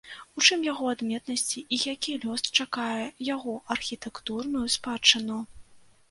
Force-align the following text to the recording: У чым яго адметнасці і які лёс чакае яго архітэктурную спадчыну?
У 0.39 0.41
чым 0.45 0.59
яго 0.71 0.85
адметнасці 0.93 1.59
і 1.75 1.77
які 1.93 2.15
лёс 2.23 2.41
чакае 2.63 3.03
яго 3.27 3.53
архітэктурную 3.75 4.63
спадчыну? 4.77 5.37